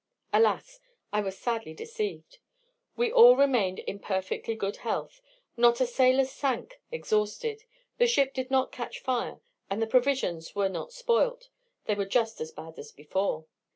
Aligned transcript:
Alas! 0.33 0.79
I 1.13 1.21
was 1.21 1.37
sadly 1.37 1.75
deceived. 1.75 2.39
We 2.95 3.11
all 3.11 3.35
remained 3.35 3.77
in 3.77 3.99
perfectly 3.99 4.55
good 4.55 4.77
health; 4.77 5.21
not 5.55 5.79
a 5.79 5.85
sailor 5.85 6.25
sank 6.25 6.81
exhausted; 6.91 7.65
the 7.99 8.07
ship 8.07 8.33
did 8.33 8.49
not 8.49 8.71
catch 8.71 8.97
fire; 8.99 9.41
and 9.69 9.79
the 9.79 9.85
provisions 9.85 10.55
were 10.55 10.69
not 10.69 10.91
spoilt 10.91 11.49
they 11.85 11.93
were 11.93 12.05
just 12.07 12.41
as 12.41 12.51
bad 12.51 12.79
as 12.79 12.91
before. 12.91 13.45